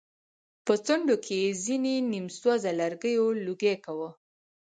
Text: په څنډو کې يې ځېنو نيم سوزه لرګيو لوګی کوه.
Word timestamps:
په 0.65 0.73
څنډو 0.85 1.15
کې 1.25 1.35
يې 1.43 1.49
ځېنو 1.63 1.95
نيم 2.11 2.27
سوزه 2.39 2.71
لرګيو 2.79 3.25
لوګی 3.45 3.75
کوه. 3.85 4.09